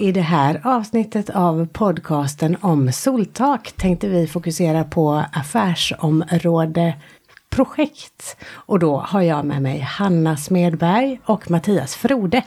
[0.00, 6.94] I det här avsnittet av podcasten om soltak tänkte vi fokusera på affärsområde
[7.50, 8.36] projekt.
[8.52, 12.42] Och då har jag med mig Hanna Smedberg och Mattias Frode.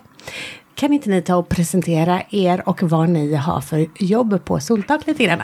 [0.76, 5.08] Kan inte ni ta och presentera er och vad ni har för jobb på Soltak
[5.08, 5.42] lite grann?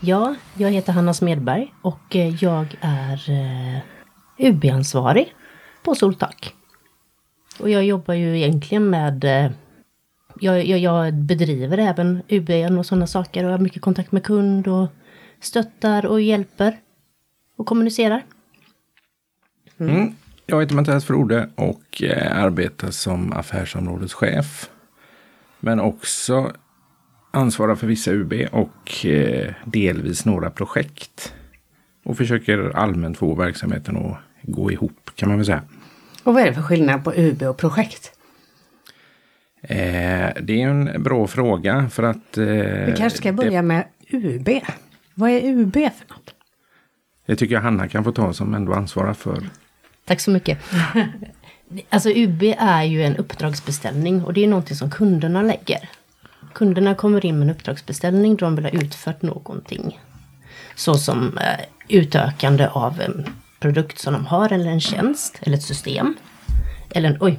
[0.00, 5.34] Ja, jag heter Hanna Smedberg och eh, jag är eh, UB-ansvarig
[5.82, 6.54] på Soltak.
[7.60, 9.50] Och jag jobbar ju egentligen med eh,
[10.40, 14.68] jag, jag, jag, bedriver även UB och sådana saker och har mycket kontakt med kund
[14.68, 14.88] och
[15.40, 16.76] stöttar och hjälper
[17.56, 18.22] och kommunicerar.
[19.78, 19.96] Mm.
[19.96, 20.14] Mm.
[20.46, 24.70] Jag heter Mattias Frode och eh, arbetar som affärsområdeschef.
[25.60, 26.52] Men också
[27.30, 31.34] ansvarar för vissa UB och eh, delvis några projekt.
[32.04, 35.62] Och försöker allmänt få verksamheten att gå ihop kan man väl säga.
[36.24, 38.12] Och vad är det för skillnad på UB och projekt?
[39.62, 42.38] Eh, det är en bra fråga för att...
[42.38, 43.62] Eh, Vi kanske ska börja det...
[43.62, 44.48] med UB.
[45.14, 46.34] Vad är UB för något?
[47.26, 49.50] Det tycker jag Hanna kan få ta som ändå ansvarar för.
[50.04, 50.58] Tack så mycket.
[51.88, 55.88] alltså UB är ju en uppdragsbeställning och det är någonting som kunderna lägger.
[56.52, 60.00] Kunderna kommer in med en uppdragsbeställning då de vill ha utfört någonting.
[60.74, 63.26] Såsom eh, utökande av en
[63.60, 66.14] produkt som de har eller en tjänst eller ett system.
[66.90, 67.38] Eller en, oj,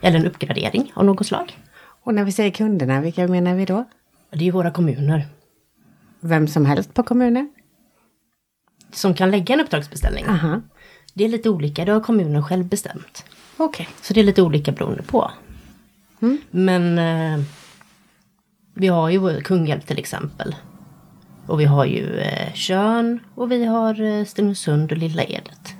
[0.00, 1.58] eller en uppgradering av något slag.
[2.02, 3.84] Och när vi säger kunderna, vilka menar vi då?
[4.30, 5.26] Det är våra kommuner.
[6.20, 7.52] Vem som helst på kommunen?
[8.92, 10.24] Som kan lägga en uppdragsbeställning.
[10.28, 10.60] Aha.
[11.14, 13.24] Det är lite olika, det har kommunen själv bestämt.
[13.56, 13.84] Okej.
[13.84, 13.94] Okay.
[14.02, 15.30] Så det är lite olika beroende på.
[16.20, 16.38] Mm.
[16.50, 17.44] Men eh,
[18.74, 20.56] vi har ju Kungälv till exempel.
[21.46, 25.74] Och vi har ju eh, Tjörn och vi har eh, Stenungsund och Lilla Edet.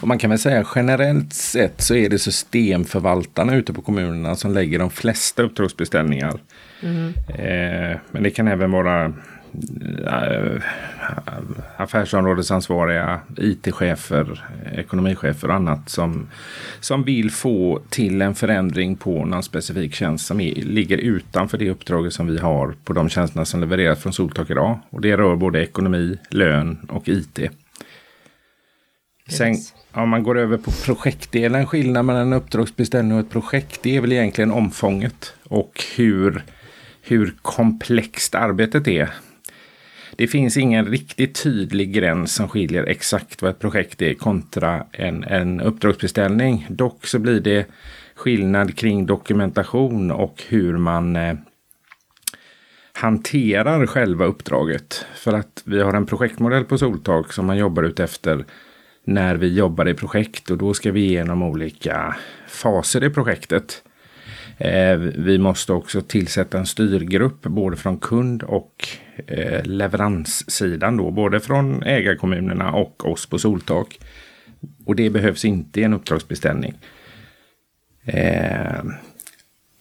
[0.00, 4.54] Och man kan väl säga generellt sett så är det systemförvaltarna ute på kommunerna som
[4.54, 6.40] lägger de flesta uppdragsbeställningar.
[6.80, 7.12] Mm.
[7.28, 9.12] Eh, men det kan även vara
[10.06, 10.62] äh,
[11.76, 16.28] affärsområdesansvariga, IT-chefer, ekonomichefer och annat som,
[16.80, 21.70] som vill få till en förändring på någon specifik tjänst som är, ligger utanför det
[21.70, 24.78] uppdraget som vi har på de tjänsterna som levereras från Soltak idag.
[24.90, 27.38] Och det rör både ekonomi, lön och IT.
[29.28, 29.54] Sen,
[29.92, 34.00] om man går över på projektdelen, skillnaden mellan en uppdragsbeställning och ett projekt, det är
[34.00, 36.42] väl egentligen omfånget och hur,
[37.02, 39.10] hur komplext arbetet är.
[40.16, 45.24] Det finns ingen riktigt tydlig gräns som skiljer exakt vad ett projekt är kontra en,
[45.24, 46.66] en uppdragsbeställning.
[46.70, 47.66] Dock så blir det
[48.14, 51.34] skillnad kring dokumentation och hur man eh,
[52.92, 55.06] hanterar själva uppdraget.
[55.14, 58.44] För att vi har en projektmodell på Soltak som man jobbar ut efter
[59.06, 62.16] när vi jobbar i projekt och då ska vi igenom olika
[62.48, 63.82] faser i projektet.
[64.58, 68.88] Eh, vi måste också tillsätta en styrgrupp både från kund och
[69.26, 73.98] eh, leveranssidan då, både från ägarkommunerna och oss på Soltak.
[74.84, 76.74] Och det behövs inte i en uppdragsbeställning.
[78.04, 78.84] Eh.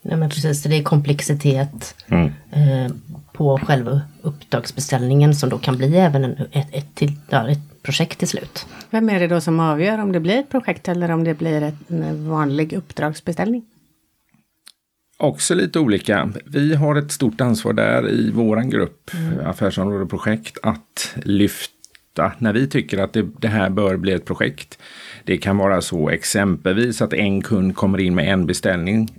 [0.02, 2.26] Nej men precis, det är komplexitet mm.
[2.52, 2.92] eh,
[3.34, 8.20] på själva uppdragsbeställningen som då kan bli även en, ett, ett, till, ja, ett projekt
[8.20, 8.66] till slut.
[8.90, 11.74] Vem är det då som avgör om det blir ett projekt eller om det blir
[11.88, 13.66] en vanlig uppdragsbeställning?
[15.18, 16.32] Också lite olika.
[16.46, 19.48] Vi har ett stort ansvar där i våran grupp, mm.
[19.48, 24.80] affärsområde projekt, att lyfta när vi tycker att det, det, här bör bli ett projekt.
[25.24, 29.10] Det kan vara så exempelvis att en kund kommer in med en beställning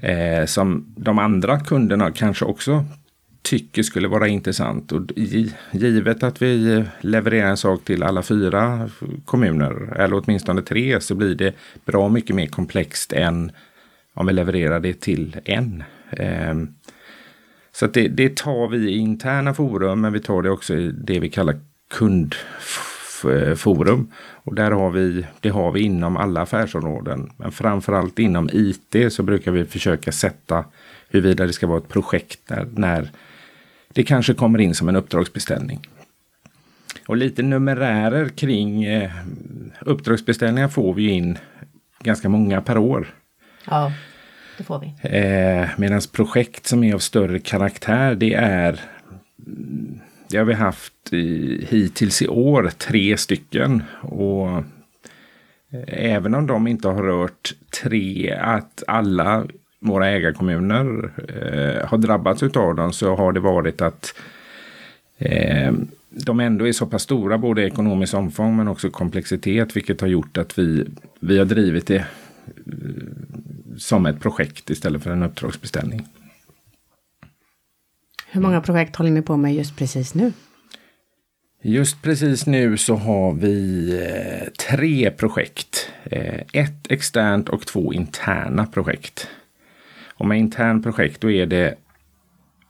[0.00, 2.84] eh, som de andra kunderna kanske också
[3.42, 4.92] tycker skulle vara intressant.
[4.92, 5.02] Och
[5.72, 8.90] givet att vi eh, levererar en sak till alla fyra
[9.24, 11.54] kommuner, eller åtminstone tre, så blir det
[11.84, 13.52] bra mycket mer komplext än
[14.14, 15.84] om vi levererar det till en.
[16.10, 16.68] Ehm,
[17.72, 21.20] så det, det, tar vi i interna forum, men vi tar det också i det
[21.20, 21.60] vi kallar
[21.94, 24.00] kundforum.
[24.00, 24.06] Eh,
[24.44, 27.30] Och där har vi, det har vi inom alla affärsområden.
[27.36, 30.64] Men framförallt inom IT så brukar vi försöka sätta
[31.08, 33.10] huruvida det ska vara ett projekt när, när
[33.92, 35.80] det kanske kommer in som en uppdragsbeställning.
[37.06, 39.10] Och lite numerärer kring eh,
[39.80, 41.38] uppdragsbeställningar får vi in
[42.02, 43.14] ganska många per år.
[43.66, 43.92] Ja,
[44.58, 45.08] det får vi.
[45.08, 48.80] Eh, Medan projekt som är av större karaktär det är
[50.28, 53.82] det har vi haft i, hittills i år tre stycken.
[54.00, 59.46] Och eh, även om de inte har rört tre, att alla
[59.82, 64.14] våra ägarkommuner eh, har drabbats av dem så har det varit att
[65.18, 65.72] eh,
[66.08, 70.38] de ändå är så pass stora, både ekonomiskt omfång men också komplexitet, vilket har gjort
[70.38, 70.86] att vi,
[71.20, 72.04] vi har drivit det
[73.76, 76.06] som ett projekt istället för en uppdragsbeställning.
[78.26, 80.32] Hur många projekt håller ni på med just precis nu?
[81.62, 85.90] Just precis nu så har vi eh, tre projekt.
[86.04, 89.28] Eh, ett externt och två interna projekt.
[90.22, 91.74] Och med intern projekt då är det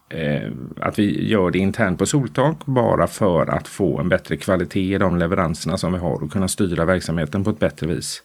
[0.08, 4.94] eh, att vi gör det internt på Soltak bara för att få en bättre kvalitet
[4.94, 8.22] i de leveranserna som vi har och kunna styra verksamheten på ett bättre vis.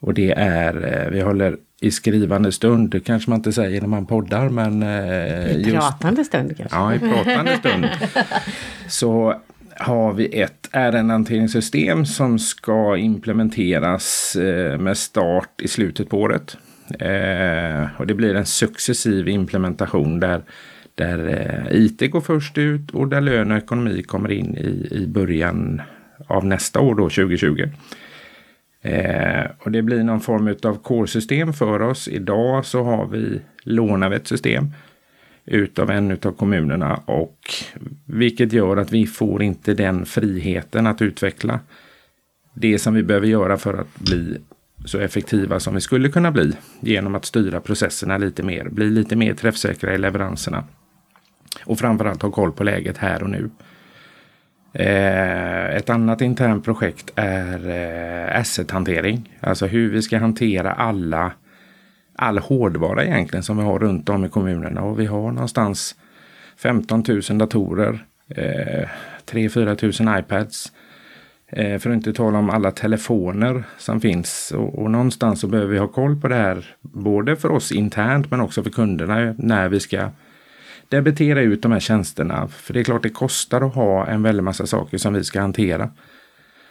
[0.00, 3.88] Och det är, eh, vi håller i skrivande stund, det kanske man inte säger när
[3.88, 4.82] man poddar men...
[4.82, 6.76] Eh, I pratande stund kanske?
[6.76, 7.86] Ja, i pratande stund.
[8.88, 9.40] så
[9.76, 16.56] har vi ett ärendehanteringssystem som ska implementeras eh, med start i slutet på året.
[16.90, 20.42] Eh, och det blir en successiv implementation där,
[20.94, 25.06] där eh, IT går först ut och där lön och ekonomi kommer in i, i
[25.06, 25.82] början
[26.26, 27.68] av nästa år då, 2020.
[28.82, 32.08] Eh, och det blir någon form av core-system för oss.
[32.08, 34.72] Idag så har vi lånar ett system
[35.44, 37.38] utav en utav kommunerna och
[38.04, 41.60] vilket gör att vi får inte den friheten att utveckla
[42.54, 44.38] det som vi behöver göra för att bli
[44.88, 49.16] så effektiva som vi skulle kunna bli genom att styra processerna lite mer, bli lite
[49.16, 50.64] mer träffsäkra i leveranserna.
[51.64, 53.50] Och framförallt ha koll på läget här och nu.
[54.72, 59.36] Eh, ett annat internt projekt är eh, asset-hantering.
[59.40, 61.32] Alltså hur vi ska hantera alla
[62.18, 64.82] all hårdvara egentligen som vi har runt om i kommunerna.
[64.82, 65.94] Och vi har någonstans
[66.56, 68.88] 15 000 datorer, eh,
[69.26, 70.72] 3-4 000 iPads.
[71.50, 74.52] Eh, för att inte tala om alla telefoner som finns.
[74.56, 76.76] Och, och, någonstans så behöver vi ha koll på det här.
[76.80, 80.10] Både för oss internt men också för kunderna när vi ska
[80.88, 82.48] debitera ut de här tjänsterna.
[82.48, 85.40] För det är klart det kostar att ha en väldig massa saker som vi ska
[85.40, 85.90] hantera.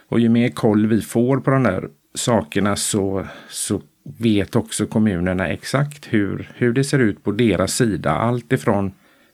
[0.10, 3.82] Och ju mer koll vi får på de där sakerna så, så
[4.18, 8.12] vet också kommunerna exakt hur, hur det ser ut på deras sida.
[8.12, 8.92] Allt ifrån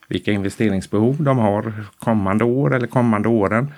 [0.08, 3.72] vilka investeringsbehov de har kommande år eller kommande åren.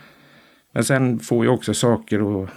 [0.75, 2.49] Men sen får ju också saker och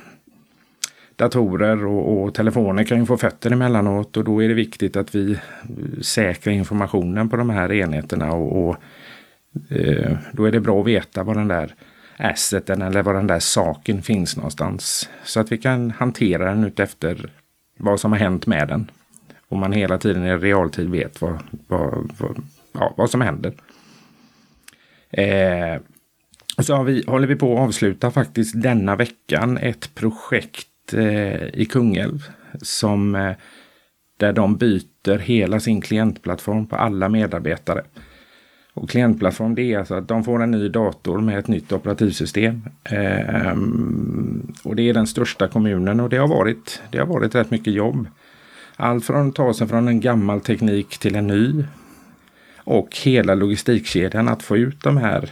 [1.17, 5.15] datorer och, och, telefoner kan ju få fötter emellanåt och då är det viktigt att
[5.15, 5.39] vi eh,
[6.01, 8.77] säkrar informationen på de här enheterna och, och
[9.71, 11.75] eh, då är det bra att veta var den där
[12.17, 15.11] asseten eller var den där saken finns någonstans.
[15.25, 17.31] Så att vi kan hantera den utefter
[17.77, 18.91] vad som har hänt med den.
[19.49, 22.43] Och man hela tiden i realtid vet vad, vad, vad,
[22.73, 23.53] ja, vad som händer.
[25.11, 25.81] Eh,
[26.59, 31.69] så har vi, håller vi på att avsluta faktiskt denna veckan ett projekt eh, i
[31.71, 32.25] Kungälv
[32.63, 33.33] som eh,
[34.17, 37.83] där de byter hela sin klientplattform på alla medarbetare.
[38.75, 42.63] Och klientplattform det är alltså att de får en ny dator med ett nytt operativsystem.
[42.85, 43.57] Eh,
[44.65, 47.73] och det är den största kommunen och det har varit, det har varit rätt mycket
[47.73, 48.07] jobb.
[48.77, 51.65] Allt från att ta sig från en gammal teknik till en ny.
[52.57, 55.31] Och hela logistikkedjan att få ut de här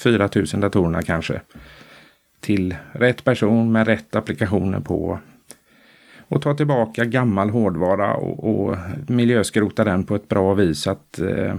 [0.00, 1.40] 4000 datorerna kanske
[2.40, 5.18] till rätt person med rätt applikationer på.
[6.18, 8.76] Och ta tillbaka gammal hårdvara och, och
[9.06, 11.54] miljöskrota den på ett bra vis så att eh,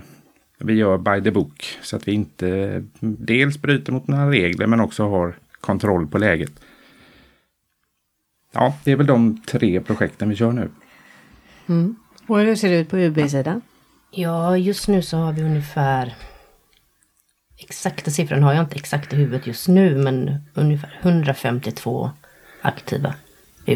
[0.57, 1.77] vi gör by the book.
[1.81, 6.51] Så att vi inte dels bryter mot några regler men också har kontroll på läget.
[8.51, 10.69] Ja, det är väl de tre projekten vi kör nu.
[11.69, 11.95] Mm.
[12.27, 13.61] Och hur ser det ut på UB-sidan?
[14.11, 16.15] Ja, just nu så har vi ungefär
[17.63, 22.11] exakta siffran har jag inte exakt i huvudet just nu, men ungefär 152
[22.61, 23.13] aktiva.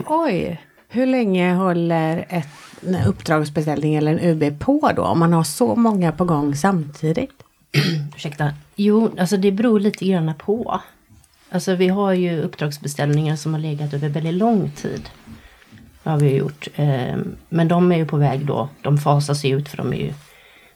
[0.05, 0.61] Oj!
[0.87, 2.47] Hur länge håller ett,
[2.87, 5.03] en uppdragsbeställning eller en UB på då?
[5.03, 7.43] Om man har så många på gång samtidigt?
[8.15, 8.53] Ursäkta.
[8.75, 10.81] Jo, alltså det beror lite grann på.
[11.49, 15.09] Alltså vi har ju uppdragsbeställningar som har legat över väldigt lång tid.
[16.03, 16.67] Det har vi gjort.
[16.75, 18.69] Ehm, men de är ju på väg då.
[18.81, 20.13] De fasas ut för de är ju...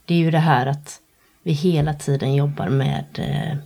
[0.05, 0.99] Det är ju det här att
[1.43, 3.57] vi hela tiden jobbar med eh,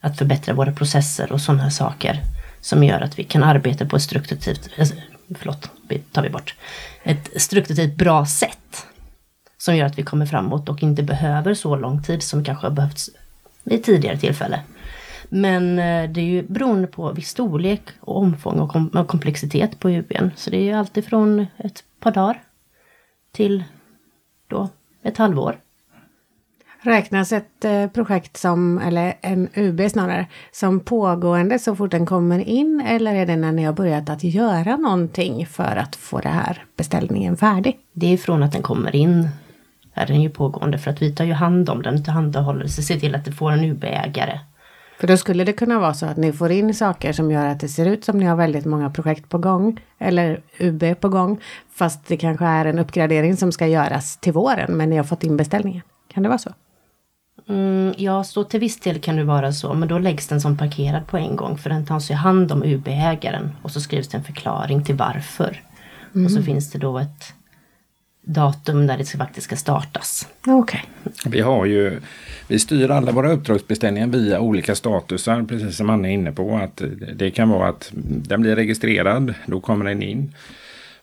[0.00, 2.20] att förbättra våra processer och sådana här saker.
[2.60, 4.88] Som gör att vi kan arbeta på ett strukturtivt, eh,
[5.38, 5.70] förlåt,
[6.12, 6.54] tar vi bort.
[7.02, 8.86] Ett strukturtivt bra sätt.
[9.58, 12.74] Som gör att vi kommer framåt och inte behöver så lång tid som kanske har
[12.74, 13.10] behövts
[13.64, 14.60] vid tidigare tillfälle.
[15.28, 19.90] Men eh, det är ju beroende på viss storlek och omfång och, och komplexitet på
[19.90, 20.30] UBn.
[20.36, 22.42] Så det är ju alltifrån ett par dagar
[23.32, 23.64] till
[24.48, 24.68] då
[25.02, 25.58] ett halvår.
[26.84, 32.38] Räknas ett eh, projekt som, eller en UB snarare, som pågående så fort den kommer
[32.38, 36.28] in eller är det när ni har börjat att göra någonting för att få det
[36.28, 37.78] här beställningen färdig?
[37.92, 39.28] Det är från att den kommer in
[39.94, 43.00] är den ju pågående för att vi tar ju hand om den, tillhandahåller, så ser
[43.00, 44.40] till att det får en UB-ägare.
[45.00, 47.60] För då skulle det kunna vara så att ni får in saker som gör att
[47.60, 49.80] det ser ut som ni har väldigt många projekt på gång.
[49.98, 51.40] Eller UB på gång.
[51.74, 54.76] Fast det kanske är en uppgradering som ska göras till våren.
[54.76, 55.82] Men ni har fått in beställningen.
[56.14, 56.50] Kan det vara så?
[57.48, 59.74] Mm, ja, så till viss del kan det vara så.
[59.74, 61.58] Men då läggs den som parkerad på en gång.
[61.58, 63.50] För den tas ju hand om UB-ägaren.
[63.62, 65.62] Och så skrivs det en förklaring till varför.
[66.24, 67.34] Och så finns det då ett
[68.24, 70.28] datum när det faktiskt ska startas.
[70.46, 70.84] Okej.
[71.26, 72.00] Vi har ju,
[72.48, 76.56] vi styr alla våra uppdragsbeställningar via olika statusar, precis som Anna är inne på.
[76.56, 76.82] Att
[77.14, 80.34] det kan vara att den blir registrerad, då kommer den in.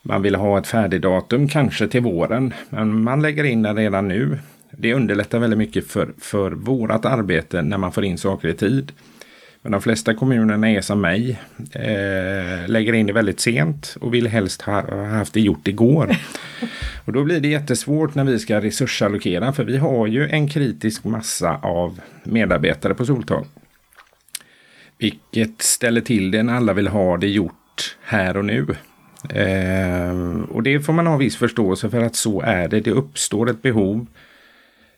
[0.01, 4.39] Man vill ha ett färdigdatum, kanske till våren, men man lägger in den redan nu.
[4.81, 8.91] Det underlättar väldigt mycket för, för vårat arbete när man får in saker i tid.
[9.61, 11.39] Men de flesta kommunerna är som mig,
[11.71, 16.15] eh, lägger in det väldigt sent och vill helst ha, ha haft det gjort igår.
[17.05, 21.03] och då blir det jättesvårt när vi ska resursallokera, för vi har ju en kritisk
[21.03, 23.47] massa av medarbetare på Soltak.
[24.97, 28.65] Vilket ställer till det när alla vill ha det gjort här och nu.
[29.29, 32.79] Eh, och det får man ha viss förståelse för att så är det.
[32.79, 34.07] Det uppstår ett behov.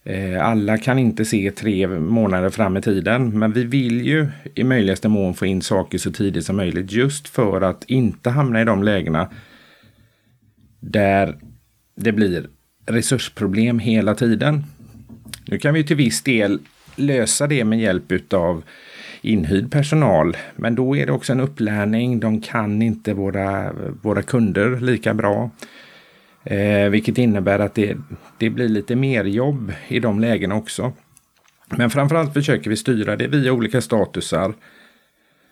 [0.04, 4.64] Eh, alla kan inte se tre månader fram i tiden, men vi vill ju i
[4.64, 8.66] möjligaste mån få in saker så tidigt som möjligt just för att inte hamna i
[8.66, 9.30] de lägena
[10.80, 11.38] där
[11.96, 12.48] det blir
[12.86, 14.64] resursproblem hela tiden.
[15.46, 16.60] Nu kan vi till viss del
[16.96, 18.64] lösa det med hjälp utav
[19.22, 22.20] inhyrd personal, men då är det också en upplärning.
[22.20, 25.50] De kan inte våra, våra kunder lika bra.
[26.44, 27.98] Eh, vilket innebär att det,
[28.38, 30.94] det blir lite mer jobb i de lägena också.
[31.70, 34.54] Men framförallt försöker vi styra det via olika statusar.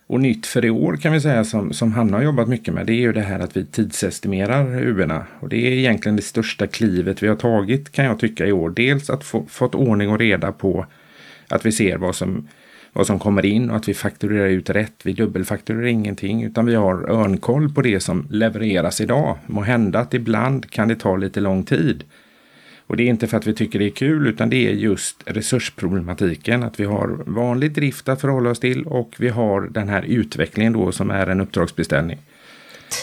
[0.08, 2.86] Och nytt för i år kan vi säga som, som Hanna har jobbat mycket med
[2.86, 5.26] det är ju det här att vi tidsestimerar UBna.
[5.40, 8.70] Och det är egentligen det största klivet vi har tagit kan jag tycka i år.
[8.70, 10.86] Dels att få fått ordning och reda på
[11.48, 12.48] att vi ser vad som
[12.94, 14.94] vad som kommer in och att vi fakturerar ut rätt.
[15.04, 19.38] Vi dubbelfakturerar ingenting utan vi har örnkoll på det som levereras idag.
[19.46, 22.04] Må hända att ibland kan det ta lite lång tid.
[22.88, 25.24] Och det är inte för att vi tycker det är kul utan det är just
[25.26, 26.64] resursproblematiken.
[26.64, 30.74] Att vi har vanlig drift att förhålla oss till och vi har den här utvecklingen
[30.74, 32.18] då som är en uppdragsbeställning.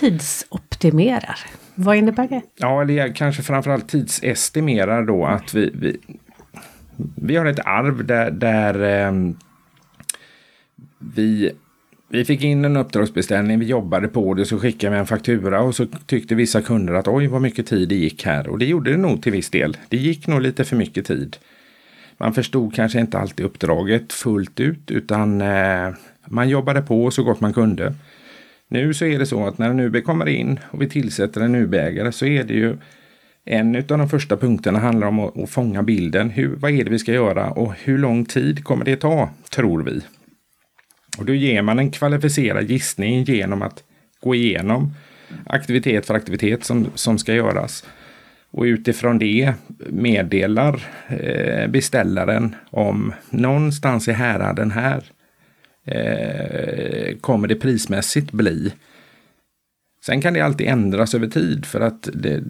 [0.01, 1.39] Tidsoptimerar.
[1.75, 2.43] Vad innebär det?
[2.57, 5.97] Ja, eller kanske framförallt tidsestimerar då att vi, vi,
[7.17, 9.13] vi har ett arv där, där eh,
[11.15, 11.51] vi,
[12.09, 15.75] vi fick in en uppdragsbeställning, vi jobbade på det, så skickade vi en faktura och
[15.75, 18.49] så tyckte vissa kunder att oj vad mycket tid det gick här.
[18.49, 19.77] Och det gjorde det nog till viss del.
[19.89, 21.37] Det gick nog lite för mycket tid.
[22.19, 25.89] Man förstod kanske inte alltid uppdraget fullt ut utan eh,
[26.27, 27.95] man jobbade på så gott man kunde.
[28.69, 31.55] Nu så är det så att när en UB kommer in och vi tillsätter en
[31.55, 32.77] UB-ägare så är det ju
[33.45, 36.31] en av de första punkterna handlar om att, fånga bilden.
[36.31, 39.83] Hur, vad är det vi ska göra och hur lång tid kommer det ta, tror
[39.83, 40.01] vi?
[41.19, 43.85] Och då ger man en kvalificerad gissning genom att
[44.21, 44.95] gå igenom
[45.47, 47.85] aktivitet för aktivitet som, som ska göras.
[48.51, 49.53] Och utifrån det
[49.91, 55.05] meddelar eh, beställaren om någonstans i häraden här
[55.85, 58.73] eh, kommer det prismässigt bli.
[60.05, 62.43] Sen kan det alltid ändras över tid för att det,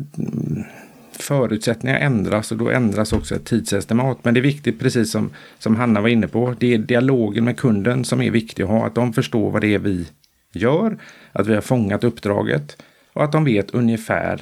[1.23, 4.19] förutsättningar ändras och då ändras också ett tidsestimat.
[4.23, 7.57] Men det är viktigt, precis som, som Hanna var inne på, det är dialogen med
[7.57, 8.87] kunden som är viktig att ha.
[8.87, 10.07] Att de förstår vad det är vi
[10.53, 10.99] gör,
[11.33, 12.83] att vi har fångat uppdraget
[13.13, 14.41] och att de vet ungefär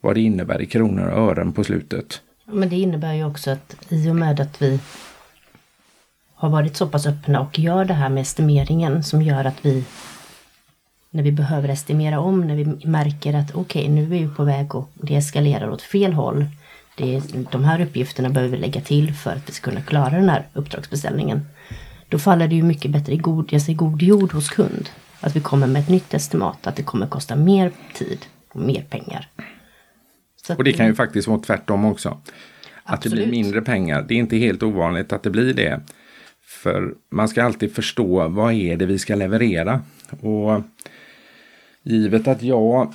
[0.00, 2.22] vad det innebär i kronor och ören på slutet.
[2.44, 4.80] Men det innebär ju också att i och med att vi
[6.34, 9.84] har varit så pass öppna och gör det här med estimeringen som gör att vi
[11.10, 14.44] när vi behöver estimera om, när vi märker att okej, okay, nu är vi på
[14.44, 16.46] väg och det eskalerar åt fel håll.
[16.96, 20.10] Det är, de här uppgifterna behöver vi lägga till för att vi ska kunna klara
[20.10, 21.40] den här uppdragsbeställningen.
[22.08, 24.88] Då faller det ju mycket bättre i god, jag säger god jord hos kund.
[25.20, 28.82] Att vi kommer med ett nytt estimat, att det kommer kosta mer tid och mer
[28.82, 29.28] pengar.
[30.36, 32.08] Så och det kan ju faktiskt vara tvärtom också.
[32.08, 32.20] Att
[32.84, 33.18] absolut.
[33.18, 34.04] det blir mindre pengar.
[34.08, 35.80] Det är inte helt ovanligt att det blir det.
[36.42, 39.82] För man ska alltid förstå vad är det vi ska leverera.
[40.20, 40.62] Och
[41.82, 42.92] Givet att jag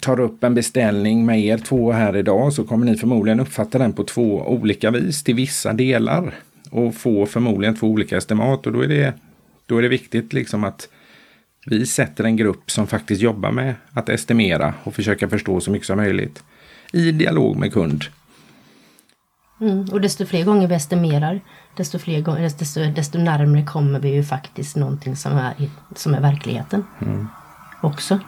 [0.00, 3.92] tar upp en beställning med er två här idag så kommer ni förmodligen uppfatta den
[3.92, 6.34] på två olika vis till vissa delar.
[6.70, 9.14] Och få förmodligen två olika estimat och då är det,
[9.66, 10.88] då är det viktigt liksom att
[11.66, 15.86] vi sätter en grupp som faktiskt jobbar med att estimera och försöka förstå så mycket
[15.86, 16.42] som möjligt.
[16.92, 18.04] I dialog med kund.
[19.60, 21.40] Mm, och desto fler gånger vi estimerar,
[21.76, 25.54] desto, fler gånger, desto, desto närmare kommer vi ju faktiskt någonting som är,
[25.96, 26.84] som är verkligheten.
[27.00, 27.26] Mm
[27.80, 28.18] också.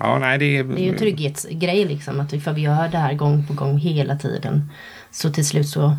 [0.00, 0.64] Ja, nej, det, är...
[0.64, 2.20] det är ju en trygghetsgrej liksom.
[2.20, 4.70] Att vi, gör det här gång på gång hela tiden.
[5.10, 5.96] Så till slut så...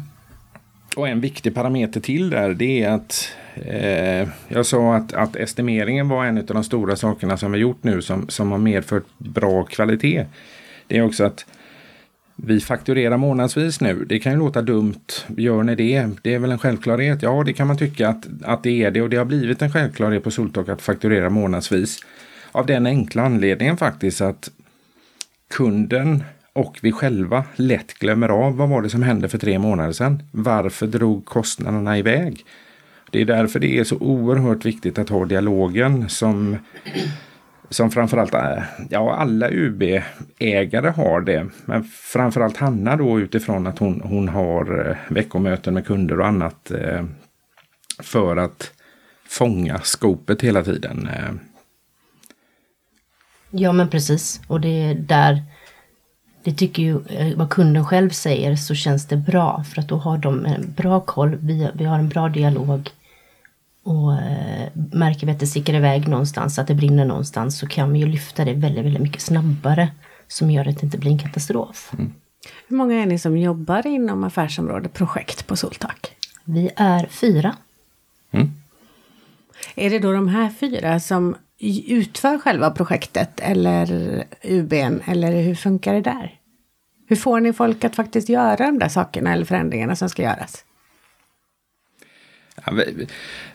[0.95, 3.35] Och en viktig parameter till där det är att
[3.65, 7.83] Eh, jag sa att, att estimeringen var en av de stora sakerna som vi gjort
[7.83, 10.25] nu som, som har medfört bra kvalitet.
[10.87, 11.45] Det är också att
[12.35, 14.05] vi fakturerar månadsvis nu.
[14.05, 15.05] Det kan ju låta dumt.
[15.37, 16.09] Gör ni det?
[16.21, 17.21] Det är väl en självklarhet?
[17.21, 19.01] Ja, det kan man tycka att, att det är det.
[19.01, 21.99] Och det har blivit en självklarhet på Soltak att fakturera månadsvis.
[22.57, 24.49] Av den enkla anledningen faktiskt att
[25.49, 26.23] kunden
[26.53, 30.23] och vi själva lätt glömmer av vad var det som hände för tre månader sedan.
[30.31, 32.45] Varför drog kostnaderna iväg?
[33.11, 36.57] Det är därför det är så oerhört viktigt att ha dialogen som
[37.69, 41.47] som framförallt, äh, ja alla UB-ägare har det.
[41.65, 46.71] Men framförallt Hanna då utifrån att hon, hon har eh, veckomöten med kunder och annat
[46.71, 47.03] eh,
[47.99, 48.71] för att
[49.29, 51.07] fånga skopet hela tiden.
[51.07, 51.33] Eh,
[53.57, 53.63] Eh.
[53.63, 55.43] Ja men precis och det är där
[56.43, 56.99] det tycker ju
[57.35, 60.99] vad kunden själv säger så känns det bra för att då har de en bra
[60.99, 62.89] koll, vi, vi har en bra dialog
[63.87, 67.93] och eh, märker vi att det sticker iväg någonstans, att det brinner någonstans, så kan
[67.93, 69.89] vi ju lyfta det väldigt, väldigt mycket snabbare.
[70.27, 71.93] Som gör att det inte blir en katastrof.
[71.93, 72.13] Mm.
[72.67, 76.11] Hur många är ni som jobbar inom affärsområdet projekt på Soltak?
[76.43, 77.55] Vi är fyra.
[78.31, 78.51] Mm.
[79.75, 81.35] Är det då de här fyra som
[81.87, 83.87] utför själva projektet eller
[84.43, 86.33] UBn eller hur funkar det där?
[87.07, 90.65] Hur får ni folk att faktiskt göra de där sakerna eller förändringarna som ska göras?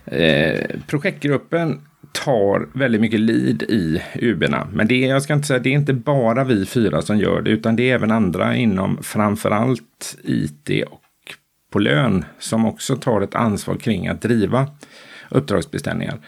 [0.05, 1.81] Eh, projektgruppen
[2.13, 4.69] tar väldigt mycket lead i UBna.
[4.73, 7.51] Men det jag ska inte säga, det är inte bara vi fyra som gör det,
[7.51, 11.01] utan det är även andra inom framförallt IT och
[11.71, 14.67] på lön som också tar ett ansvar kring att driva
[15.31, 16.19] uppdragsbeställningar.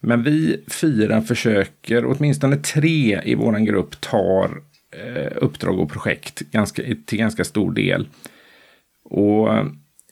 [0.00, 4.50] Men vi fyra försöker, åtminstone tre i vår grupp tar
[4.90, 8.08] eh, uppdrag och projekt ganska, till ganska stor del.
[9.04, 9.48] Och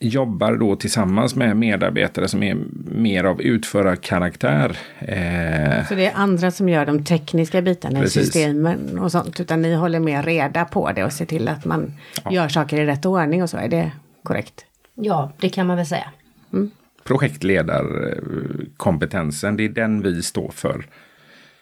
[0.01, 4.79] jobbar då tillsammans med medarbetare som är mer av utförarkaraktär.
[4.99, 8.23] Eh, så det är andra som gör de tekniska bitarna Precis.
[8.23, 11.65] i systemen och sånt, utan ni håller mer reda på det och ser till att
[11.65, 11.93] man
[12.25, 12.33] ja.
[12.33, 13.91] gör saker i rätt ordning och så, är det
[14.23, 14.65] korrekt?
[14.95, 16.11] Ja, det kan man väl säga.
[16.53, 16.71] Mm.
[17.09, 20.87] Projektledarkompetensen, det är den vi står för.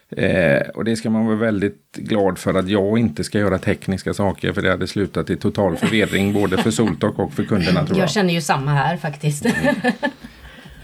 [0.09, 4.13] Eh, och det ska man vara väldigt glad för att jag inte ska göra tekniska
[4.13, 7.85] saker för det hade slutat i total förvirring både för Soltok och för kunderna.
[7.85, 8.03] Tror jag.
[8.03, 9.45] jag känner ju samma här faktiskt.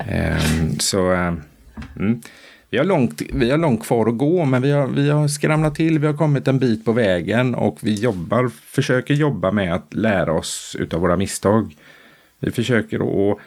[0.08, 0.38] eh,
[0.80, 1.34] så eh,
[2.00, 2.22] mm.
[2.70, 5.76] vi, har långt, vi har långt kvar att gå men vi har, vi har skramlat
[5.76, 9.94] till, vi har kommit en bit på vägen och vi jobbar, försöker jobba med att
[9.94, 11.76] lära oss utav våra misstag.
[12.40, 13.38] Vi försöker att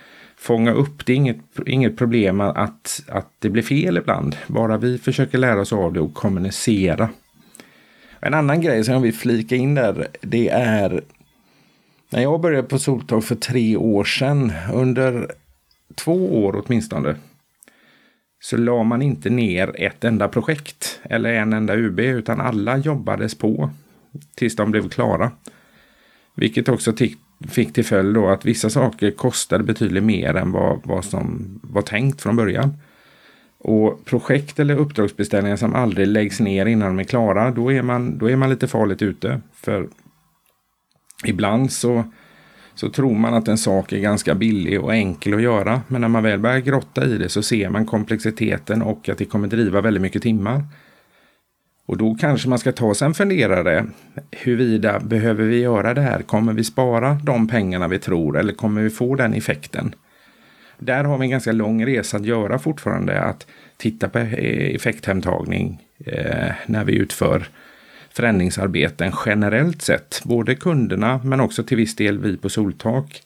[0.46, 1.06] fånga upp.
[1.06, 4.36] Det är inget, inget problem att, att det blir fel ibland.
[4.46, 7.08] Bara vi försöker lära oss av det och kommunicera.
[8.20, 11.00] En annan grej som jag vill flika in där, det är
[12.10, 15.32] när jag började på Soltag för tre år sedan, under
[15.94, 17.16] två år åtminstone,
[18.40, 23.34] så la man inte ner ett enda projekt eller en enda UB, utan alla jobbades
[23.34, 23.70] på
[24.34, 25.30] tills de blev klara.
[26.34, 26.92] Vilket också
[27.48, 31.82] fick till följd då att vissa saker kostade betydligt mer än vad, vad som var
[31.82, 32.74] tänkt från början.
[33.58, 38.18] Och projekt eller uppdragsbeställningar som aldrig läggs ner innan de är klara, då är man,
[38.18, 39.40] då är man lite farligt ute.
[39.54, 39.88] För
[41.24, 42.04] ibland så,
[42.74, 45.80] så tror man att en sak är ganska billig och enkel att göra.
[45.88, 49.24] Men när man väl börjar grotta i det så ser man komplexiteten och att det
[49.24, 50.64] kommer driva väldigt mycket timmar.
[51.86, 53.86] Och då kanske man ska ta sig en funderare.
[54.30, 56.22] Huruvida behöver vi göra det här?
[56.22, 59.94] Kommer vi spara de pengarna vi tror eller kommer vi få den effekten?
[60.78, 63.20] Där har vi en ganska lång resa att göra fortfarande.
[63.20, 63.46] Att
[63.76, 67.48] titta på eh, effekthemtagning eh, när vi utför
[68.10, 70.20] förändringsarbeten generellt sett.
[70.24, 73.22] Både kunderna men också till viss del vi på Soltak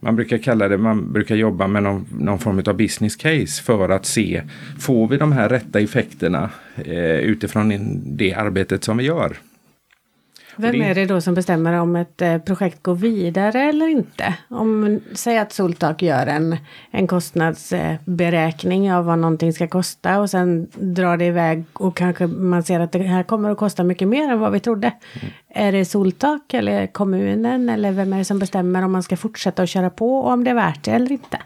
[0.00, 3.88] man brukar kalla det, man brukar jobba med någon, någon form av business case för
[3.88, 4.42] att se,
[4.78, 7.72] får vi de här rätta effekterna eh, utifrån
[8.16, 9.36] det arbetet som vi gör?
[10.56, 14.34] Vem är det då som bestämmer om ett eh, projekt går vidare eller inte?
[14.48, 16.56] Om, säg att Soltak gör en,
[16.90, 22.62] en kostnadsberäkning av vad någonting ska kosta och sen drar det iväg och kanske man
[22.62, 24.86] ser att det här kommer att kosta mycket mer än vad vi trodde.
[24.86, 25.32] Mm.
[25.48, 29.62] Är det Soltak eller kommunen eller vem är det som bestämmer om man ska fortsätta
[29.62, 31.38] att köra på och om det är värt det eller inte?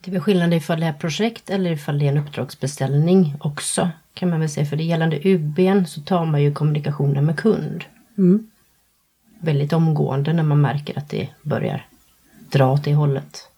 [0.00, 3.88] Det är väl skillnad ifall det är projekt eller ifall det är en uppdragsbeställning också.
[4.14, 4.66] Kan man väl säga.
[4.66, 7.84] För det gällande UBn så tar man ju kommunikationen med kund.
[8.18, 8.50] Mm.
[9.38, 11.86] Väldigt omgående när man märker att det börjar
[12.50, 13.48] dra åt det hållet.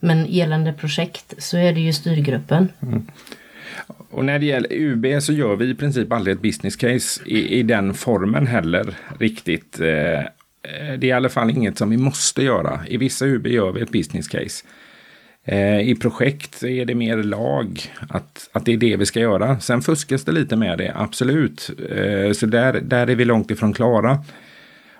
[0.00, 2.68] Men gällande projekt så är det ju styrgruppen.
[2.82, 3.06] Mm.
[4.10, 7.58] Och när det gäller UB så gör vi i princip aldrig ett business case i,
[7.58, 9.80] i den formen heller riktigt.
[9.80, 10.24] Eh,
[10.98, 12.80] det är i alla fall inget som vi måste göra.
[12.86, 14.64] I vissa UB gör vi ett business case.
[15.48, 19.60] Eh, I projekt är det mer lag, att, att det är det vi ska göra.
[19.60, 21.70] Sen fuskas det lite med det, absolut.
[21.90, 24.18] Eh, så där, där är vi långt ifrån klara.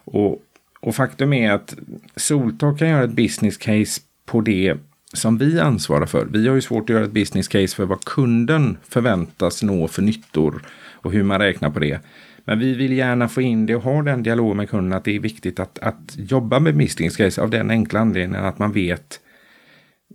[0.04, 0.42] Och,
[0.80, 1.76] och faktum är att
[2.16, 4.76] Soltak kan göra ett business case på det
[5.12, 6.26] som vi ansvarar för.
[6.30, 10.02] Vi har ju svårt att göra ett business case för vad kunden förväntas nå för
[10.02, 12.00] nyttor och hur man räknar på det.
[12.44, 15.16] Men vi vill gärna få in det och ha den dialogen med kunden att det
[15.16, 19.20] är viktigt att, att jobba med business case av den enkla anledningen att man vet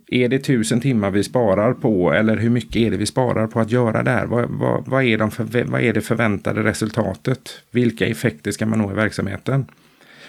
[0.07, 3.59] är det tusen timmar vi sparar på eller hur mycket är det vi sparar på
[3.59, 4.25] att göra där?
[4.25, 7.63] Vad, vad, vad, är, de för, vad är det förväntade resultatet?
[7.71, 9.65] Vilka effekter ska man nå i verksamheten?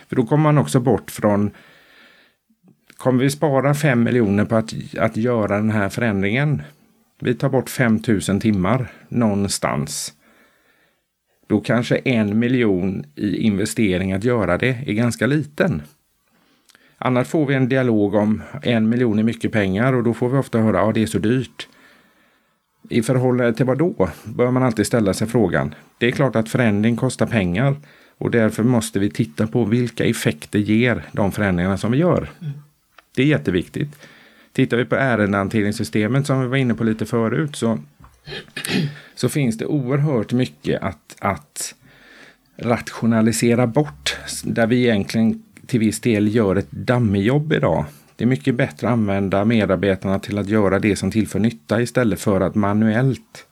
[0.08, 1.50] För då kommer man också bort från
[2.96, 6.62] Kommer vi spara 5 miljoner på att, att göra den här förändringen?
[7.20, 10.12] Vi tar bort 5000 timmar någonstans.
[11.48, 15.82] Då kanske en miljon i investering att göra det är ganska liten.
[17.04, 20.38] Annars får vi en dialog om en miljon är mycket pengar och då får vi
[20.38, 21.68] ofta höra att ja, det är så dyrt.
[22.88, 24.08] I förhållande till vad då?
[24.24, 25.74] Bör man alltid ställa sig frågan.
[25.98, 27.76] Det är klart att förändring kostar pengar
[28.18, 32.30] och därför måste vi titta på vilka effekter ger de förändringarna som vi gör.
[32.40, 32.52] Mm.
[33.14, 33.98] Det är jätteviktigt.
[34.52, 37.78] Tittar vi på ärendehanteringssystemet som vi var inne på lite förut så,
[39.14, 41.74] så finns det oerhört mycket att, att
[42.56, 44.16] rationalisera bort.
[44.44, 47.84] Där vi egentligen till viss del gör ett dammjobb idag.
[48.16, 52.20] Det är mycket bättre att använda medarbetarna till att göra det som tillför nytta istället
[52.20, 53.46] för att manuellt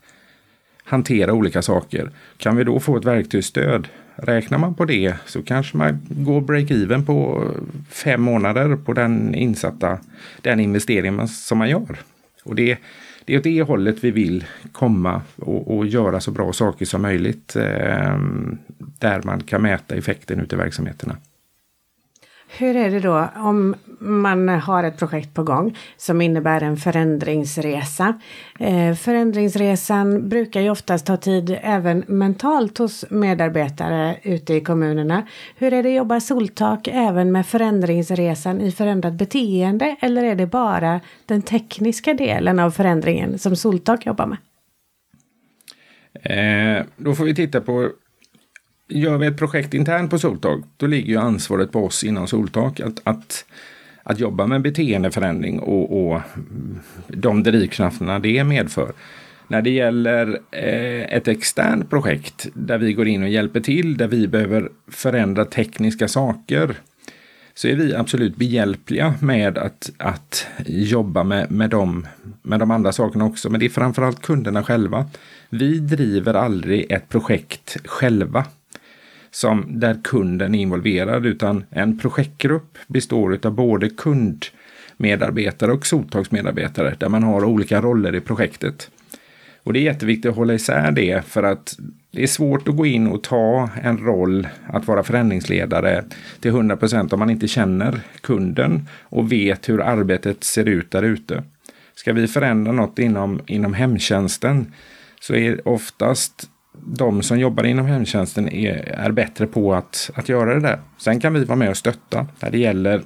[0.84, 2.10] hantera olika saker.
[2.36, 7.06] Kan vi då få ett verktygsstöd Räknar man på det så kanske man går break-even
[7.06, 7.50] på
[7.90, 9.98] fem månader på den insatta,
[10.42, 11.98] den investering som man gör.
[12.44, 12.78] Och det,
[13.24, 17.02] det är åt det hållet vi vill komma och, och göra så bra saker som
[17.02, 18.18] möjligt eh,
[18.98, 21.16] där man kan mäta effekten ute i verksamheterna.
[22.58, 28.20] Hur är det då om man har ett projekt på gång som innebär en förändringsresa?
[28.58, 35.26] Eh, förändringsresan brukar ju oftast ta tid även mentalt hos medarbetare ute i kommunerna.
[35.56, 40.46] Hur är det att jobba Soltak även med förändringsresan i förändrat beteende eller är det
[40.46, 44.38] bara den tekniska delen av förändringen som Soltak jobbar med?
[46.22, 47.90] Eh, då får vi titta på
[48.90, 52.80] gör vi ett projekt internt på Soltak, då ligger ju ansvaret på oss inom Soltak
[52.80, 53.44] att, att,
[54.02, 56.20] att jobba med beteendeförändring och, och
[57.08, 58.92] de drivkrafterna det medför.
[59.48, 64.08] När det gäller eh, ett externt projekt där vi går in och hjälper till, där
[64.08, 66.76] vi behöver förändra tekniska saker,
[67.54, 72.06] så är vi absolut behjälpliga med att, att jobba med, med, dem,
[72.42, 73.50] med de andra sakerna också.
[73.50, 75.06] Men det är framförallt kunderna själva.
[75.48, 78.44] Vi driver aldrig ett projekt själva
[79.30, 87.08] som, där kunden är involverad utan en projektgrupp består av både kundmedarbetare och soltagsmedarbetare där
[87.08, 88.90] man har olika roller i projektet.
[89.62, 91.76] Och det är jätteviktigt att hålla isär det för att
[92.10, 96.04] det är svårt att gå in och ta en roll att vara förändringsledare
[96.40, 101.02] till 100 procent om man inte känner kunden och vet hur arbetet ser ut där
[101.02, 101.42] ute.
[101.94, 104.72] Ska vi förändra något inom, inom hemtjänsten
[105.20, 110.54] så är oftast de som jobbar inom hemtjänsten är, är bättre på att, att göra
[110.54, 110.78] det där.
[110.98, 113.02] Sen kan vi vara med och stötta när det gäller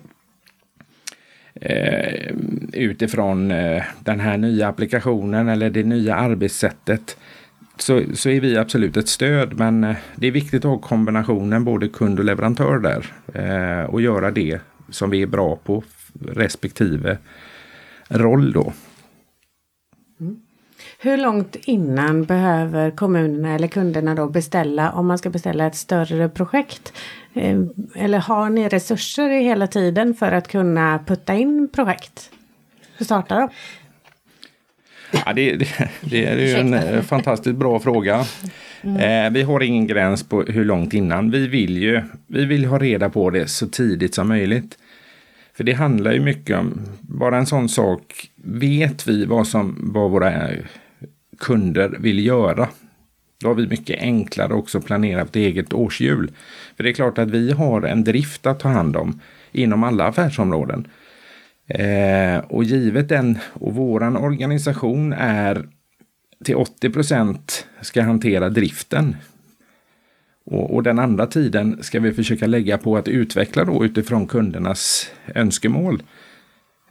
[1.55, 2.35] eh,
[2.72, 7.16] utifrån eh, den här nya applikationen eller det nya arbetssättet
[7.77, 9.59] så, så är vi absolut ett stöd.
[9.59, 14.00] Men eh, det är viktigt att ha kombinationen både kund och leverantör där eh, och
[14.00, 15.85] göra det som vi är bra på
[16.29, 17.18] respektive
[18.09, 18.72] roll då.
[21.05, 26.29] Hur långt innan behöver kommunerna eller kunderna då beställa om man ska beställa ett större
[26.29, 26.93] projekt?
[27.35, 27.61] Eh,
[27.97, 32.31] eller har ni resurser hela tiden för att kunna putta in projekt?
[32.97, 33.49] Hur startar de?
[35.27, 38.25] Ja, det, det, det är ju en eh, fantastiskt bra fråga.
[38.83, 39.27] Mm.
[39.27, 41.31] Eh, vi har ingen gräns på hur långt innan.
[41.31, 44.79] Vi vill ju vi vill ha reda på det så tidigt som möjligt.
[45.57, 50.11] För det handlar ju mycket om, bara en sån sak, vet vi vad, som, vad
[50.11, 50.31] våra
[51.38, 52.68] kunder vill göra.
[53.40, 56.31] Då har vi mycket enklare också planerat vårt eget årshjul.
[56.77, 59.20] För det är klart att vi har en drift att ta hand om
[59.53, 60.88] inom alla affärsområden.
[61.66, 65.66] Eh, och givet den och våran organisation är
[66.44, 69.16] till 80 procent ska hantera driften.
[70.47, 75.11] Och, och, den andra tiden ska vi försöka lägga på att utveckla då utifrån kundernas
[75.35, 76.03] önskemål.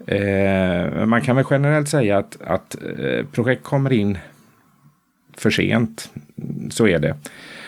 [0.07, 4.17] Eh, man kan väl generellt säga att, att eh, projekt kommer in
[5.37, 6.13] för sent.
[6.69, 7.15] Så är det.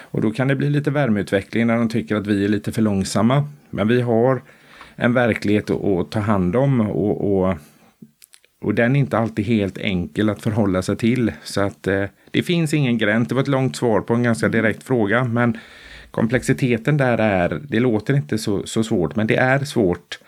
[0.01, 2.81] Och då kan det bli lite värmeutveckling när de tycker att vi är lite för
[2.81, 3.47] långsamma.
[3.69, 4.41] Men vi har
[4.95, 7.55] en verklighet att, att ta hand om och, och,
[8.61, 11.31] Och den är inte alltid helt enkel att förhålla sig till.
[11.43, 13.27] Så att eh, det finns ingen gräns.
[13.27, 15.23] Det var ett långt svar på en ganska direkt fråga.
[15.23, 15.57] Men
[16.11, 20.19] komplexiteten där är, det låter inte så, så svårt, men det är svårt.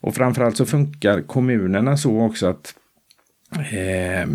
[0.00, 2.74] Och framförallt så funkar kommunerna så också att
[3.72, 4.28] eh,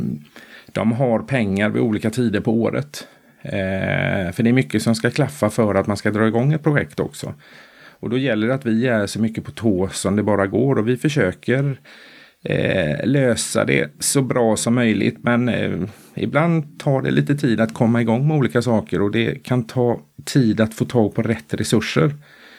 [0.74, 3.08] de har pengar vid olika tider på året.
[3.42, 6.64] Eh, för det är mycket som ska klaffa för att man ska dra igång ett
[6.64, 7.34] projekt också.
[8.00, 10.76] Och då gäller det att vi är så mycket på tå som det bara går
[10.76, 11.80] och vi försöker
[12.44, 15.18] eh, lösa det så bra som möjligt.
[15.22, 15.80] Men eh,
[16.16, 20.02] ibland tar det lite tid att komma igång med olika saker och det kan ta
[20.26, 22.10] tid att få tag på rätt resurser.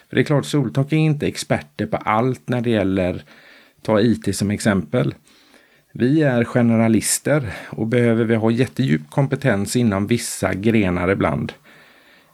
[0.09, 3.22] För det är klart, Soltak är inte experter på allt när det gäller,
[3.83, 5.14] ta IT som exempel.
[5.96, 11.52] Vi är generalister och behöver vi ha jättedjup kompetens inom vissa grenar ibland.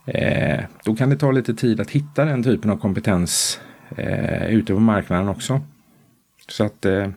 [0.06, 3.60] Eh, då kan det ta lite tid att hitta den typen av kompetens
[3.96, 5.60] eh, ute på marknaden också.
[6.48, 7.08] Så att eh,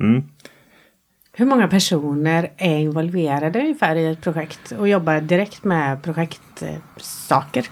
[0.00, 0.22] Mm.
[1.32, 7.66] Hur många personer är involverade ungefär i ett projekt och jobbar direkt med projektsaker?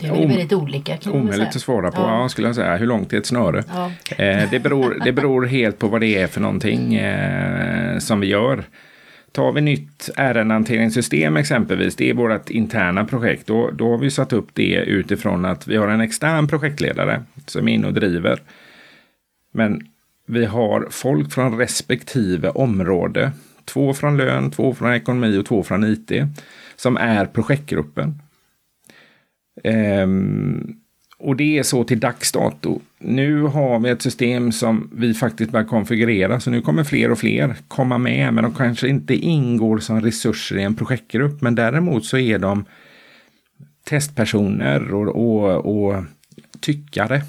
[0.00, 2.22] Det är väldigt olika kan Omöjligt att svara på, Ja.
[2.22, 2.28] ja.
[2.28, 2.76] skulle jag säga.
[2.76, 3.64] Hur långt är ett snöre?
[3.68, 3.90] Ja.
[4.16, 8.26] Eh, det, beror, det beror helt på vad det är för någonting eh, som vi
[8.26, 8.64] gör.
[9.32, 14.32] Tar vi nytt ärendehanteringssystem exempelvis, det är vårt interna projekt, då, då har vi satt
[14.32, 18.38] upp det utifrån att vi har en extern projektledare som är inne och driver.
[19.52, 19.88] Men
[20.26, 23.32] vi har folk från respektive område,
[23.64, 26.12] två från lön, två från ekonomi och två från IT,
[26.76, 28.21] som är projektgruppen.
[29.64, 30.76] Ehm,
[31.18, 32.80] och det är så till dags dato.
[32.98, 37.18] Nu har vi ett system som vi faktiskt börjar konfigurera, så nu kommer fler och
[37.18, 42.04] fler komma med, men de kanske inte ingår som resurser i en projektgrupp, men däremot
[42.04, 42.64] så är de
[43.84, 46.04] testpersoner och, och, och
[46.60, 47.22] tyckare.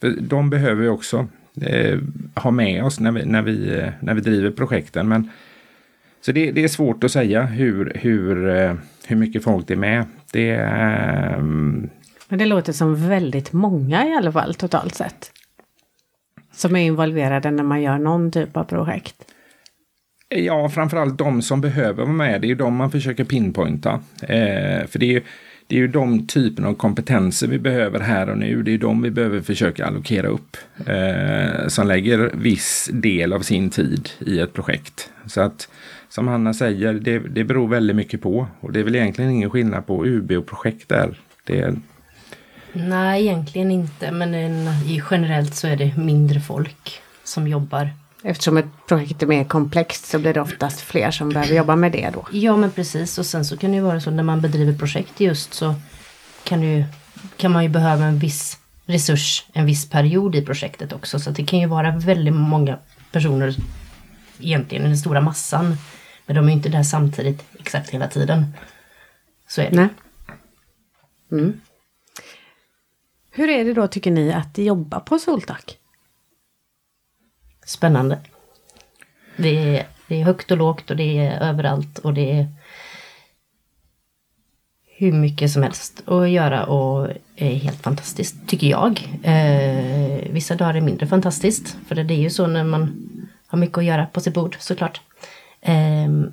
[0.00, 1.28] För de behöver vi också
[1.60, 1.98] eh,
[2.34, 5.08] ha med oss när vi, när vi, eh, när vi driver projekten.
[5.08, 5.30] Men,
[6.20, 8.74] så det, det är svårt att säga hur, hur, eh,
[9.06, 10.04] hur mycket folk det är med.
[10.34, 11.90] Det är, ehm,
[12.28, 15.30] Men det låter som väldigt många i alla fall totalt sett.
[16.52, 19.14] Som är involverade när man gör någon typ av projekt.
[20.28, 22.40] Ja, framförallt de som behöver vara med.
[22.40, 24.00] Det är ju de man försöker pinpointa.
[24.22, 25.22] Eh, för det är, ju,
[25.66, 28.62] det är ju de typen av kompetenser vi behöver här och nu.
[28.62, 30.56] Det är ju de vi behöver försöka allokera upp.
[30.86, 35.10] Eh, som lägger viss del av sin tid i ett projekt.
[35.26, 35.68] Så att
[36.14, 38.46] som Hanna säger, det, det beror väldigt mycket på.
[38.60, 41.18] Och det är väl egentligen ingen skillnad på UB och projekt där.
[41.46, 41.74] Det,
[42.72, 44.10] Nej, egentligen inte.
[44.10, 47.90] Men en, i, generellt så är det mindre folk som jobbar.
[48.22, 51.92] Eftersom ett projekt är mer komplext så blir det oftast fler som behöver jobba med
[51.92, 52.26] det då.
[52.32, 53.18] Ja, men precis.
[53.18, 55.74] Och sen så kan det ju vara så när man bedriver projekt just så
[56.44, 56.84] kan, ju,
[57.36, 61.18] kan man ju behöva en viss resurs en viss period i projektet också.
[61.18, 62.78] Så det kan ju vara väldigt många
[63.12, 63.56] personer
[64.40, 65.76] egentligen i den stora massan.
[66.26, 68.54] Men de är inte där samtidigt exakt hela tiden.
[69.48, 69.76] Så är det.
[69.76, 69.88] Nej.
[71.32, 71.60] Mm.
[73.30, 75.78] Hur är det då tycker ni att jobba på Soltak?
[77.64, 78.18] Spännande.
[79.36, 82.48] Det är, det är högt och lågt och det är överallt och det är
[84.96, 89.18] hur mycket som helst att göra och är helt fantastiskt tycker jag.
[89.22, 93.10] Eh, vissa dagar är mindre fantastiskt för det är ju så när man
[93.46, 95.00] har mycket att göra på sitt bord såklart.
[95.64, 96.32] Ehm,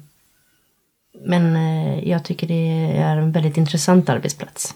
[1.26, 4.76] men eh, jag tycker det är en väldigt intressant arbetsplats.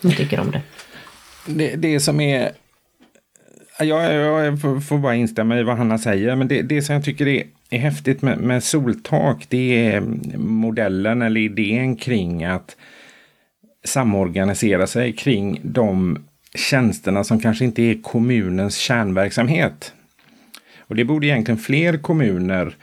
[0.00, 0.62] Jag tycker om det.
[1.46, 2.52] det, det som är
[3.78, 7.04] jag, jag får- får bara instämma i vad Hanna säger, men det, det som jag
[7.04, 10.00] tycker är, är häftigt med, med soltak, det är
[10.38, 12.76] modellen eller idén kring att
[13.84, 16.18] samorganisera sig kring de
[16.54, 19.92] tjänsterna som kanske inte är kommunens kärnverksamhet.
[20.78, 22.76] Och det borde egentligen fler kommuner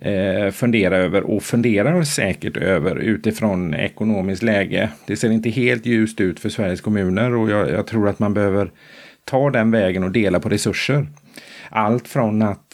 [0.00, 4.88] eh, fundera över och funderar säkert över utifrån ekonomiskt läge.
[5.06, 8.34] Det ser inte helt ljust ut för Sveriges kommuner och jag, jag tror att man
[8.34, 8.70] behöver
[9.24, 11.06] ta den vägen och dela på resurser.
[11.70, 12.72] Allt från att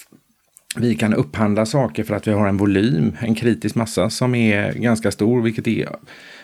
[0.77, 4.73] vi kan upphandla saker för att vi har en volym, en kritisk massa som är
[4.73, 5.89] ganska stor, vilket är,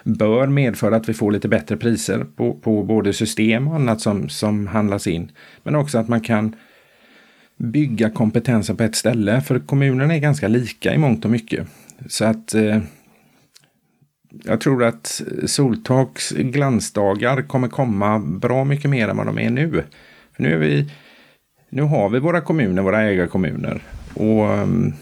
[0.05, 4.29] bör medföra att vi får lite bättre priser på, på både system och annat som,
[4.29, 5.31] som handlas in.
[5.63, 6.57] Men också att man kan
[7.57, 11.67] bygga kompetensen på ett ställe, för kommunerna är ganska lika i mångt och mycket.
[12.07, 12.79] Så att eh,
[14.45, 19.83] jag tror att Soltaks glansdagar kommer komma bra mycket mer än vad de är nu.
[20.37, 20.91] För nu, är vi,
[21.69, 23.83] nu har vi våra kommuner, våra ägarkommuner.
[24.15, 24.95] Och um,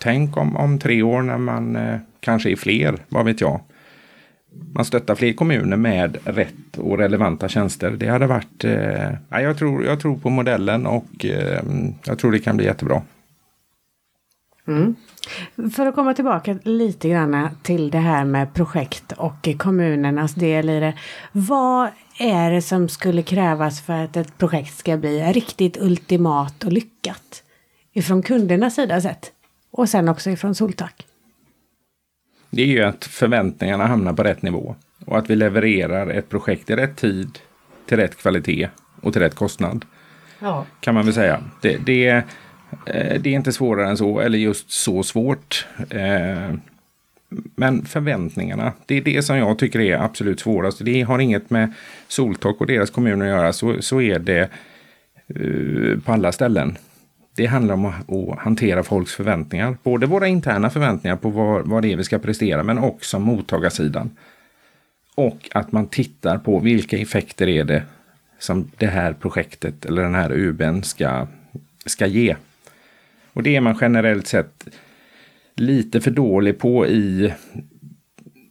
[0.00, 3.60] tänk om, om tre år när man eh, kanske är fler, vad vet jag
[4.74, 7.90] man stöttar fler kommuner med rätt och relevanta tjänster.
[7.90, 11.62] Det hade varit, eh, jag, tror, jag tror på modellen och eh,
[12.04, 13.02] jag tror det kan bli jättebra.
[14.66, 14.94] Mm.
[15.74, 20.80] För att komma tillbaka lite grann till det här med projekt och kommunernas del i
[20.80, 20.94] det.
[21.32, 21.88] Vad
[22.18, 27.42] är det som skulle krävas för att ett projekt ska bli riktigt ultimat och lyckat?
[27.92, 29.32] Ifrån kundernas sida sett.
[29.70, 31.06] Och sen också ifrån Soltak.
[32.54, 34.74] Det är ju att förväntningarna hamnar på rätt nivå.
[35.04, 37.38] Och att vi levererar ett projekt i rätt tid,
[37.86, 38.68] till rätt kvalitet
[39.00, 39.84] och till rätt kostnad.
[40.38, 40.66] Ja.
[40.80, 41.40] Kan man väl säga.
[41.60, 45.66] Det, det, eh, det är inte svårare än så, eller just så svårt.
[45.90, 46.54] Eh,
[47.54, 50.84] men förväntningarna, det är det som jag tycker är absolut svårast.
[50.84, 51.72] Det har inget med
[52.08, 53.52] Soltak och deras kommuner att göra.
[53.52, 54.48] Så, så är det
[55.40, 56.76] uh, på alla ställen.
[57.36, 59.76] Det handlar om att, hantera folks förväntningar.
[59.82, 64.10] Både våra interna förväntningar på vad, vad det är vi ska prestera, men också mottagarsidan.
[65.14, 67.82] Och att man tittar på vilka effekter är det
[68.38, 71.26] som det här projektet eller den här UBn ska,
[71.86, 72.36] ska ge.
[73.32, 74.68] Och det är man generellt sett
[75.54, 77.32] lite för dålig på i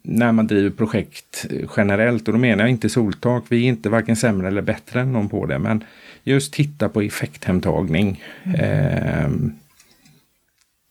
[0.02, 2.28] när man driver projekt generellt.
[2.28, 3.44] Och då menar jag inte soltak.
[3.48, 5.58] Vi är inte varken sämre eller bättre än någon på det.
[5.58, 5.84] Men
[6.24, 8.22] just titta på effekthemtagning.
[8.44, 9.52] Mm.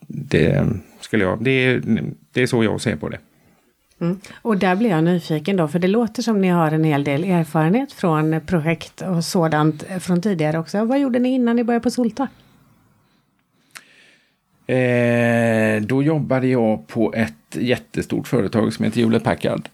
[0.08, 0.68] Det
[1.00, 1.80] skulle jag, det,
[2.32, 3.20] det är så jag ser på det.
[4.02, 4.20] Mm.
[4.42, 7.24] Och där blir jag nyfiken då, för det låter som ni har en hel del
[7.24, 10.86] erfarenhet från projekt och sådant från tidigare också.
[10.86, 12.30] Vad gjorde ni innan ni började på Soltak?
[14.68, 19.70] Eh, då jobbade jag på ett jättestort företag som heter Hewlett Packard.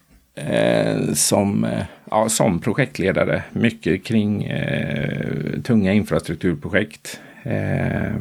[0.46, 7.20] Eh, som, eh, ja, som projektledare, mycket kring eh, tunga infrastrukturprojekt.
[7.42, 8.14] Eh,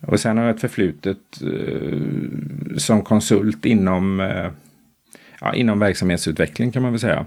[0.00, 4.20] och sen har jag ett förflutet eh, som konsult inom,
[5.40, 7.26] ja, inom verksamhetsutveckling kan man väl säga.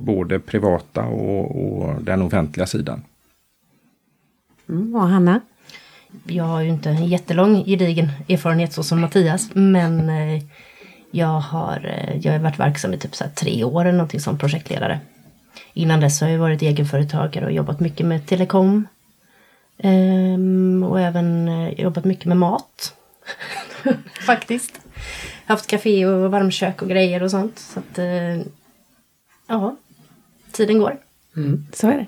[0.00, 3.02] både privata och, och den offentliga sidan.
[4.68, 5.40] Mm, och Hanna?
[6.26, 9.50] jag har ju inte en jättelång gedigen erfarenhet så som Mattias.
[9.54, 10.42] Men eh,
[11.14, 14.38] jag har, eh, jag har varit verksam i typ så tre år eller någonting som
[14.38, 15.00] projektledare.
[15.72, 18.88] Innan dess har jag varit egenföretagare och jobbat mycket med telekom.
[19.78, 22.94] Ehm, och även eh, jobbat mycket med mat.
[24.26, 24.80] Faktiskt.
[25.46, 27.58] Haft café och varmkök och grejer och sånt.
[27.58, 27.98] Så att,
[29.46, 29.76] ja,
[30.52, 30.96] tiden går.
[31.36, 32.06] Mm, så är det.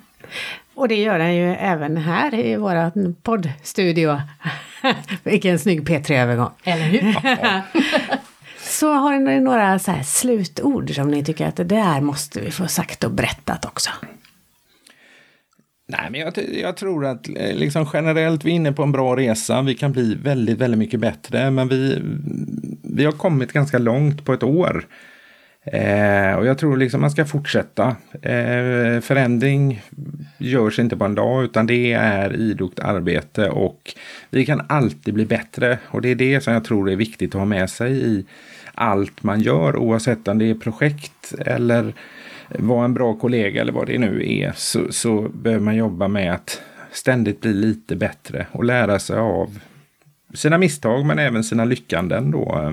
[0.75, 4.21] Och det gör den ju även här i vår poddstudio.
[5.23, 6.51] Vilken snygg P3-övergång.
[6.65, 7.17] Eller hur?
[8.79, 12.69] så har ni några så slutord som ni tycker att det där måste vi få
[12.69, 13.91] sagt och berättat också?
[15.89, 19.17] Nej, men jag, jag, tror att eh, liksom generellt vi är inne på en bra
[19.17, 19.63] resa.
[19.63, 21.51] Vi kan bli väldigt, väldigt mycket bättre.
[21.51, 22.03] Men vi,
[22.83, 24.87] vi har kommit ganska långt på ett år.
[25.73, 27.97] Eh, och jag tror liksom man ska fortsätta.
[28.23, 29.83] Eh, förändring
[30.39, 33.95] görs inte på en dag utan det är idogt arbete och
[34.31, 35.79] vi kan alltid bli bättre.
[35.85, 38.25] Och det är det som jag tror är viktigt att ha med sig i
[38.77, 41.95] allt man gör oavsett om det är projekt eller
[42.49, 44.53] vara en bra kollega eller vad det nu är.
[44.57, 46.61] Så, så behöver man jobba med att
[46.93, 49.59] ständigt bli lite bättre och lära sig av
[50.35, 52.73] sina misstag men även sina lyckanden då.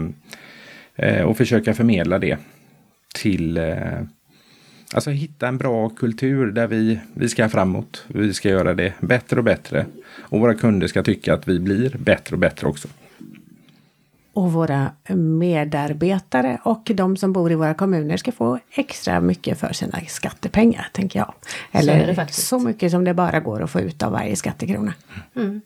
[0.95, 2.37] Eh, och försöka förmedla det
[3.13, 4.01] till eh,
[4.93, 8.05] Alltså hitta en bra kultur där vi, vi ska framåt.
[8.07, 9.85] Vi ska göra det bättre och bättre.
[10.17, 12.87] Och våra kunder ska tycka att vi blir bättre och bättre också.
[14.33, 19.73] Och våra medarbetare och de som bor i våra kommuner ska få extra mycket för
[19.73, 21.33] sina skattepengar, tänker jag.
[21.71, 24.93] Eller så, så mycket som det bara går att få ut av varje skattekrona.
[25.35, 25.61] Mm.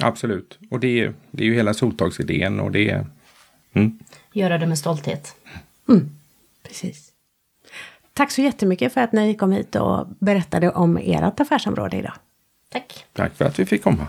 [0.00, 0.58] Absolut.
[0.70, 3.06] Och det är, det är ju hela soltagsidén och det är...
[3.72, 3.98] Mm.
[4.32, 5.34] Göra det med stolthet.
[5.88, 6.10] Mm.
[6.62, 7.12] Precis.
[8.12, 12.14] Tack så jättemycket för att ni kom hit och berättade om ert affärsområde idag.
[12.68, 13.06] Tack.
[13.12, 14.06] Tack för att vi fick komma.